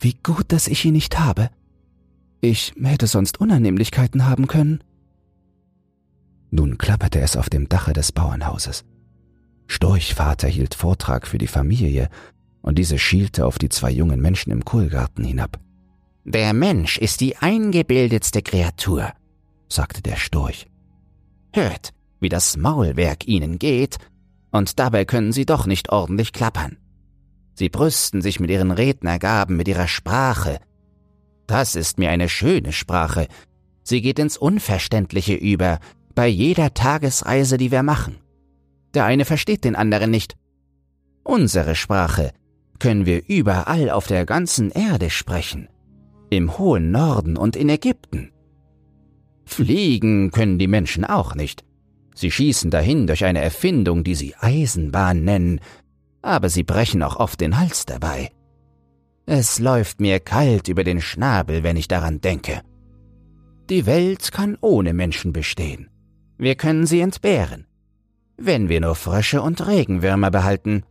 Wie 0.00 0.14
gut, 0.14 0.50
dass 0.50 0.66
ich 0.66 0.84
ihn 0.84 0.94
nicht 0.94 1.20
habe. 1.20 1.50
Ich 2.40 2.72
hätte 2.82 3.06
sonst 3.06 3.38
Unannehmlichkeiten 3.38 4.26
haben 4.26 4.46
können. 4.46 4.82
Nun 6.52 6.76
klapperte 6.76 7.18
es 7.20 7.36
auf 7.36 7.48
dem 7.48 7.68
Dache 7.68 7.94
des 7.94 8.12
Bauernhauses. 8.12 8.84
Storchvater 9.66 10.48
hielt 10.48 10.74
Vortrag 10.74 11.26
für 11.26 11.38
die 11.38 11.46
Familie, 11.46 12.10
und 12.60 12.78
diese 12.78 12.98
schielte 12.98 13.46
auf 13.46 13.58
die 13.58 13.70
zwei 13.70 13.90
jungen 13.90 14.20
Menschen 14.20 14.52
im 14.52 14.64
Kohlgarten 14.64 15.24
hinab. 15.24 15.58
Der 16.24 16.52
Mensch 16.52 16.98
ist 16.98 17.22
die 17.22 17.38
eingebildetste 17.38 18.42
Kreatur, 18.42 19.12
sagte 19.68 20.02
der 20.02 20.16
Storch. 20.16 20.66
Hört, 21.54 21.94
wie 22.20 22.28
das 22.28 22.58
Maulwerk 22.58 23.26
ihnen 23.26 23.58
geht, 23.58 23.96
und 24.50 24.78
dabei 24.78 25.06
können 25.06 25.32
sie 25.32 25.46
doch 25.46 25.66
nicht 25.66 25.90
ordentlich 25.90 26.34
klappern. 26.34 26.76
Sie 27.54 27.70
brüsten 27.70 28.20
sich 28.20 28.40
mit 28.40 28.50
ihren 28.50 28.70
Rednergaben, 28.70 29.56
mit 29.56 29.68
ihrer 29.68 29.88
Sprache. 29.88 30.58
Das 31.46 31.76
ist 31.76 31.98
mir 31.98 32.10
eine 32.10 32.28
schöne 32.28 32.72
Sprache. 32.72 33.26
Sie 33.82 34.02
geht 34.02 34.18
ins 34.18 34.36
Unverständliche 34.36 35.34
über, 35.34 35.80
bei 36.14 36.28
jeder 36.28 36.74
Tagesreise, 36.74 37.56
die 37.56 37.70
wir 37.70 37.82
machen. 37.82 38.16
Der 38.94 39.04
eine 39.04 39.24
versteht 39.24 39.64
den 39.64 39.76
anderen 39.76 40.10
nicht. 40.10 40.36
Unsere 41.24 41.74
Sprache 41.74 42.32
können 42.78 43.06
wir 43.06 43.22
überall 43.28 43.90
auf 43.90 44.06
der 44.06 44.26
ganzen 44.26 44.70
Erde 44.70 45.08
sprechen, 45.08 45.68
im 46.30 46.58
hohen 46.58 46.90
Norden 46.90 47.36
und 47.36 47.56
in 47.56 47.68
Ägypten. 47.68 48.32
Fliegen 49.44 50.30
können 50.30 50.58
die 50.58 50.66
Menschen 50.66 51.04
auch 51.04 51.34
nicht. 51.34 51.64
Sie 52.14 52.30
schießen 52.30 52.70
dahin 52.70 53.06
durch 53.06 53.24
eine 53.24 53.40
Erfindung, 53.40 54.04
die 54.04 54.14
sie 54.14 54.34
Eisenbahn 54.36 55.24
nennen, 55.24 55.60
aber 56.22 56.48
sie 56.48 56.62
brechen 56.62 57.02
auch 57.02 57.16
oft 57.16 57.40
den 57.40 57.58
Hals 57.58 57.86
dabei. 57.86 58.30
Es 59.26 59.58
läuft 59.58 60.00
mir 60.00 60.20
kalt 60.20 60.68
über 60.68 60.84
den 60.84 61.00
Schnabel, 61.00 61.62
wenn 61.62 61.76
ich 61.76 61.88
daran 61.88 62.20
denke. 62.20 62.62
Die 63.70 63.86
Welt 63.86 64.32
kann 64.32 64.58
ohne 64.60 64.92
Menschen 64.92 65.32
bestehen. 65.32 65.88
Wir 66.42 66.56
können 66.56 66.86
sie 66.86 66.98
entbehren. 66.98 67.68
Wenn 68.36 68.68
wir 68.68 68.80
nur 68.80 68.96
Frösche 68.96 69.42
und 69.42 69.64
Regenwürmer 69.64 70.32
behalten. 70.32 70.82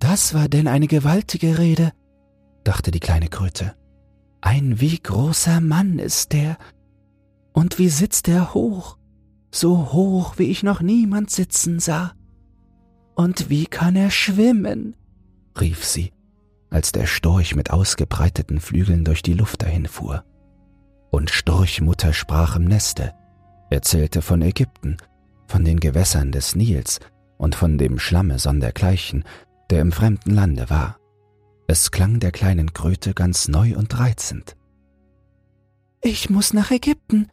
Das 0.00 0.34
war 0.34 0.48
denn 0.48 0.66
eine 0.66 0.88
gewaltige 0.88 1.56
Rede, 1.56 1.92
dachte 2.64 2.90
die 2.90 2.98
kleine 2.98 3.28
Kröte. 3.28 3.76
Ein 4.40 4.80
wie 4.80 4.98
großer 4.98 5.60
Mann 5.60 6.00
ist 6.00 6.32
der. 6.32 6.58
Und 7.52 7.78
wie 7.78 7.90
sitzt 7.90 8.26
er 8.26 8.52
hoch, 8.52 8.98
so 9.52 9.92
hoch, 9.92 10.34
wie 10.36 10.50
ich 10.50 10.64
noch 10.64 10.80
niemand 10.80 11.30
sitzen 11.30 11.78
sah. 11.78 12.14
Und 13.14 13.50
wie 13.50 13.66
kann 13.66 13.94
er 13.94 14.10
schwimmen? 14.10 14.96
rief 15.60 15.84
sie, 15.84 16.12
als 16.70 16.90
der 16.90 17.06
Storch 17.06 17.54
mit 17.54 17.70
ausgebreiteten 17.70 18.58
Flügeln 18.58 19.04
durch 19.04 19.22
die 19.22 19.34
Luft 19.34 19.62
dahinfuhr. 19.62 20.24
Und 21.12 21.30
Storchmutter 21.30 22.12
sprach 22.12 22.56
im 22.56 22.64
Neste, 22.64 23.14
erzählte 23.70 24.20
von 24.22 24.42
Ägypten, 24.42 24.96
von 25.46 25.64
den 25.64 25.80
Gewässern 25.80 26.32
des 26.32 26.54
Nils 26.54 27.00
und 27.38 27.54
von 27.54 27.78
dem 27.78 27.98
Schlamme 27.98 28.38
sondergleichen, 28.38 29.24
der 29.70 29.80
im 29.80 29.92
fremden 29.92 30.32
Lande 30.32 30.68
war. 30.68 30.98
Es 31.66 31.90
klang 31.90 32.20
der 32.20 32.32
kleinen 32.32 32.72
Kröte 32.72 33.14
ganz 33.14 33.48
neu 33.48 33.76
und 33.76 33.98
reizend. 33.98 34.56
Ich 36.02 36.30
muss 36.30 36.52
nach 36.52 36.70
Ägypten, 36.70 37.28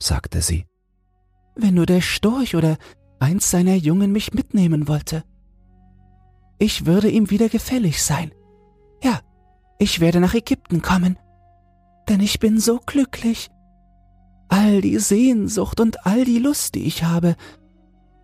sagte 0.00 0.40
sie. 0.40 0.66
Wenn 1.54 1.74
nur 1.74 1.86
der 1.86 2.00
Storch 2.00 2.56
oder 2.56 2.78
eins 3.20 3.50
seiner 3.50 3.74
Jungen 3.74 4.12
mich 4.12 4.32
mitnehmen 4.32 4.88
wollte. 4.88 5.24
Ich 6.58 6.86
würde 6.86 7.08
ihm 7.08 7.30
wieder 7.30 7.48
gefällig 7.48 8.02
sein. 8.02 8.32
Ja, 9.02 9.20
ich 9.78 10.00
werde 10.00 10.20
nach 10.20 10.34
Ägypten 10.34 10.82
kommen, 10.82 11.18
denn 12.08 12.20
ich 12.20 12.38
bin 12.38 12.60
so 12.60 12.80
glücklich. 12.84 13.50
All 14.48 14.80
die 14.80 14.98
Sehnsucht 14.98 15.80
und 15.80 16.06
all 16.06 16.24
die 16.24 16.38
Lust, 16.38 16.74
die 16.74 16.84
ich 16.84 17.04
habe, 17.04 17.36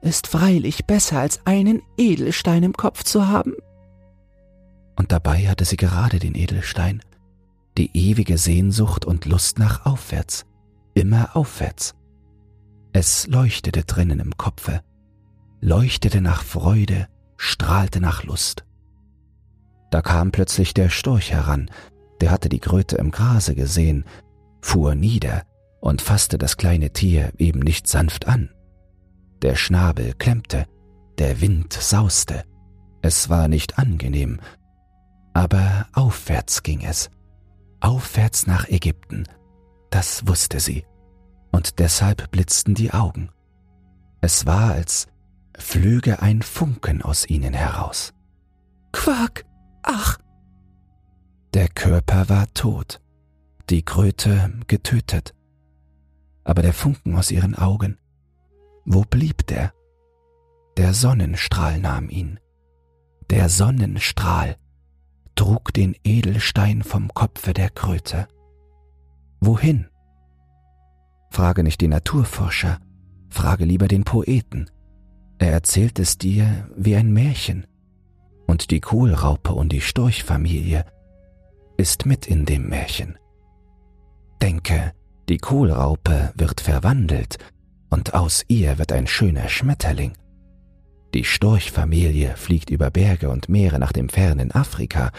ist 0.03 0.27
freilich 0.27 0.87
besser 0.87 1.21
als 1.21 1.47
einen 1.47 1.83
Edelstein 1.97 2.63
im 2.63 2.73
Kopf 2.73 3.05
zu 3.05 3.29
haben. 3.29 3.55
Und 4.97 5.13
dabei 5.13 5.49
hatte 5.49 5.65
sie 5.65 5.77
gerade 5.77 6.19
den 6.19 6.35
Edelstein, 6.35 7.03
die 7.79 7.91
ewige 7.97 8.39
Sehnsucht 8.39 9.05
und 9.05 9.25
Lust 9.25 9.59
nach 9.59 9.87
aufwärts, 9.87 10.45
immer 10.95 11.37
aufwärts. 11.37 11.95
Es 12.93 13.27
leuchtete 13.27 13.85
drinnen 13.85 14.21
im 14.21 14.37
Kopfe, 14.37 14.81
leuchtete 15.61 16.21
nach 16.21 16.43
Freude, 16.43 17.09
strahlte 17.37 18.01
nach 18.01 18.25
Lust. 18.25 18.65
Da 19.91 20.03
kam 20.03 20.33
plötzlich 20.33 20.75
der 20.75 20.89
Storch 20.89 21.33
heran, 21.33 21.71
der 22.21 22.31
hatte 22.31 22.49
die 22.49 22.59
Kröte 22.59 22.97
im 22.97 23.11
Grase 23.11 23.55
gesehen, 23.55 24.05
fuhr 24.61 24.95
nieder 24.95 25.43
und 25.81 26.03
fasste 26.03 26.38
das 26.38 26.57
kleine 26.57 26.93
Tier 26.93 27.33
eben 27.38 27.61
nicht 27.61 27.88
sanft 27.88 28.29
an. 28.29 28.51
Der 29.43 29.57
Schnabel 29.57 30.14
klemmte, 30.14 30.66
der 31.19 31.40
Wind 31.40 31.73
sauste, 31.73 32.45
es 33.03 33.31
war 33.31 33.49
nicht 33.49 33.79
angenehm, 33.79 34.40
aber 35.33 35.87
aufwärts 35.93 36.62
ging 36.62 36.83
es, 36.83 37.11
aufwärts 37.81 38.47
nach 38.47 38.69
Ägypten, 38.69 39.25
das 39.90 40.27
wusste 40.27 40.61
sie, 40.61 40.85
und 41.51 41.79
deshalb 41.79 42.31
blitzten 42.31 42.75
die 42.75 42.93
Augen. 42.93 43.31
Es 44.21 44.45
war, 44.45 44.73
als 44.73 45.09
flöge 45.57 46.21
ein 46.21 46.43
Funken 46.43 47.03
aus 47.03 47.29
ihnen 47.29 47.55
heraus. 47.55 48.12
Quack! 48.93 49.45
Ach! 49.83 50.19
Der 51.55 51.69
Körper 51.69 52.29
war 52.29 52.53
tot, 52.53 53.01
die 53.71 53.83
Kröte 53.83 54.53
getötet. 54.66 55.35
Aber 56.44 56.62
der 56.62 56.72
Funken 56.72 57.16
aus 57.16 57.31
ihren 57.31 57.55
Augen, 57.55 57.98
wo 58.85 59.03
blieb 59.03 59.46
der? 59.46 59.72
Der 60.76 60.94
Sonnenstrahl 60.94 61.79
nahm 61.79 62.09
ihn. 62.09 62.40
Der 63.29 63.48
Sonnenstrahl 63.48 64.57
trug 65.35 65.72
den 65.72 65.94
Edelstein 66.05 66.83
vom 66.83 67.09
Kopfe 67.14 67.53
der 67.53 67.70
Kröte. 67.70 68.29
Wohin? 69.40 69.87
Frage 71.31 71.62
nicht 71.62 71.81
den 71.81 71.90
Naturforscher, 71.90 72.79
frage 73.29 73.64
lieber 73.64 73.88
den 73.88 74.05
Poeten. 74.05 74.70
Er 75.38 75.53
erzählt 75.53 75.98
es 75.98 76.18
dir 76.18 76.68
wie 76.76 76.96
ein 76.96 77.12
Märchen. 77.12 77.66
Und 78.46 78.70
die 78.70 78.81
Kohlraupe 78.81 79.53
und 79.53 79.72
die 79.72 79.81
Storchfamilie 79.81 80.85
ist 81.76 82.05
mit 82.05 82.26
in 82.26 82.44
dem 82.44 82.68
Märchen. 82.68 83.16
Denke, 84.42 84.92
die 85.31 85.38
Kohlraupe 85.38 86.33
wird 86.35 86.61
verwandelt 86.61 87.38
und 87.88 88.14
aus 88.14 88.45
ihr 88.49 88.79
wird 88.79 88.90
ein 88.90 89.07
schöner 89.07 89.49
Schmetterling. 89.49 90.12
Die 91.14 91.23
Storchfamilie 91.23 92.37
fliegt 92.37 92.69
über 92.69 92.90
Berge 92.90 93.31
und 93.31 93.49
Meere 93.49 93.79
nach 93.79 93.93
dem 93.93 94.09
fernen 94.09 94.51
Afrika 94.51 95.12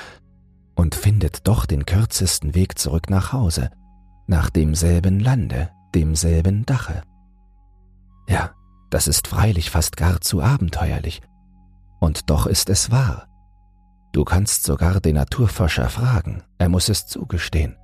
und 0.76 0.96
findet 0.96 1.48
doch 1.48 1.66
den 1.66 1.86
kürzesten 1.86 2.56
Weg 2.56 2.78
zurück 2.78 3.10
nach 3.10 3.32
Hause, 3.32 3.70
nach 4.28 4.50
demselben 4.50 5.22
Lande, 5.22 5.70
demselben 5.96 6.66
Dache. 6.66 7.04
Ja, 8.28 8.52
das 8.90 9.08
ist 9.08 9.30
freilich 9.30 9.70
fast 9.70 9.96
gar 9.96 10.20
zu 10.20 10.42
abenteuerlich. 10.42 11.22
Und 12.02 12.30
doch 12.30 12.48
ist 12.48 12.70
es 12.70 12.92
wahr. 12.92 13.28
Du 14.12 14.26
kannst 14.26 14.64
sogar 14.64 15.00
den 15.00 15.16
Naturforscher 15.16 15.88
fragen, 15.88 16.44
er 16.58 16.68
muss 16.68 16.90
es 16.90 17.08
zugestehen. 17.08 17.78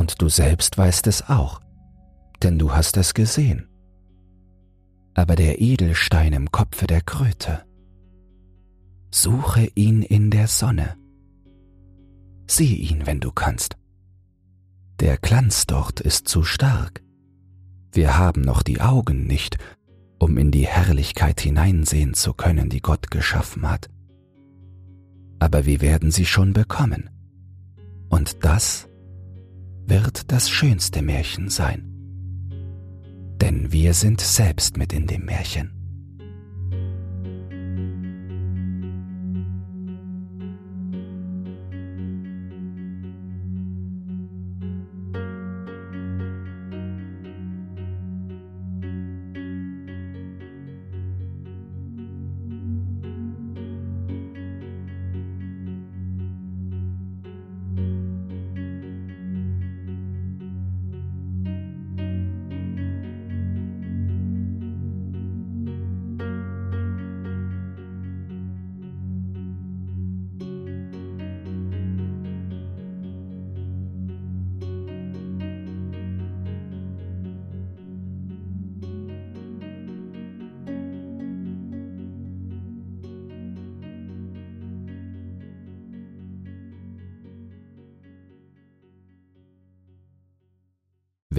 Und 0.00 0.22
du 0.22 0.30
selbst 0.30 0.78
weißt 0.78 1.08
es 1.08 1.28
auch, 1.28 1.60
denn 2.42 2.58
du 2.58 2.72
hast 2.72 2.96
es 2.96 3.12
gesehen. 3.12 3.68
Aber 5.12 5.36
der 5.36 5.60
Edelstein 5.60 6.32
im 6.32 6.50
Kopfe 6.50 6.86
der 6.86 7.02
Kröte, 7.02 7.66
suche 9.10 9.68
ihn 9.74 10.00
in 10.02 10.30
der 10.30 10.46
Sonne. 10.46 10.96
Sieh 12.46 12.76
ihn, 12.76 13.04
wenn 13.04 13.20
du 13.20 13.30
kannst. 13.30 13.76
Der 15.00 15.18
Glanz 15.18 15.66
dort 15.66 16.00
ist 16.00 16.28
zu 16.28 16.44
stark. 16.44 17.02
Wir 17.92 18.16
haben 18.16 18.40
noch 18.40 18.62
die 18.62 18.80
Augen 18.80 19.26
nicht, 19.26 19.58
um 20.18 20.38
in 20.38 20.50
die 20.50 20.66
Herrlichkeit 20.66 21.42
hineinsehen 21.42 22.14
zu 22.14 22.32
können, 22.32 22.70
die 22.70 22.80
Gott 22.80 23.10
geschaffen 23.10 23.68
hat. 23.68 23.90
Aber 25.40 25.66
wir 25.66 25.82
werden 25.82 26.10
sie 26.10 26.24
schon 26.24 26.54
bekommen. 26.54 27.10
Und 28.08 28.46
das 28.46 28.89
wird 29.90 30.30
das 30.30 30.48
schönste 30.48 31.02
Märchen 31.02 31.48
sein. 31.48 31.84
Denn 33.40 33.72
wir 33.72 33.92
sind 33.92 34.20
selbst 34.20 34.76
mit 34.76 34.92
in 34.92 35.08
dem 35.08 35.24
Märchen. 35.24 35.79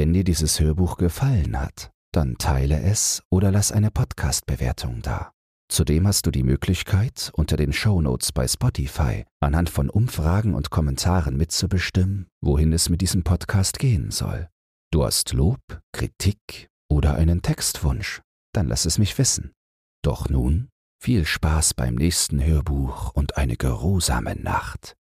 Wenn 0.01 0.13
dir 0.13 0.23
dieses 0.23 0.59
Hörbuch 0.59 0.97
gefallen 0.97 1.59
hat, 1.59 1.91
dann 2.11 2.39
teile 2.39 2.81
es 2.81 3.21
oder 3.29 3.51
lass 3.51 3.71
eine 3.71 3.91
Podcast-Bewertung 3.91 5.03
da. 5.03 5.31
Zudem 5.71 6.07
hast 6.07 6.25
du 6.25 6.31
die 6.31 6.41
Möglichkeit, 6.41 7.29
unter 7.35 7.55
den 7.55 7.71
Shownotes 7.71 8.31
bei 8.31 8.47
Spotify 8.47 9.25
anhand 9.41 9.69
von 9.69 9.91
Umfragen 9.91 10.55
und 10.55 10.71
Kommentaren 10.71 11.37
mitzubestimmen, 11.37 12.25
wohin 12.43 12.73
es 12.73 12.89
mit 12.89 13.01
diesem 13.01 13.21
Podcast 13.21 13.77
gehen 13.77 14.09
soll. 14.09 14.49
Du 14.91 15.03
hast 15.03 15.33
Lob, 15.33 15.61
Kritik 15.93 16.71
oder 16.89 17.13
einen 17.13 17.43
Textwunsch, 17.43 18.23
dann 18.53 18.67
lass 18.69 18.85
es 18.85 18.97
mich 18.97 19.19
wissen. 19.19 19.51
Doch 20.03 20.29
nun 20.29 20.69
viel 20.99 21.27
Spaß 21.27 21.75
beim 21.75 21.93
nächsten 21.93 22.43
Hörbuch 22.43 23.11
und 23.13 23.37
eine 23.37 23.55
geruhsame 23.55 24.35
Nacht. 24.35 24.95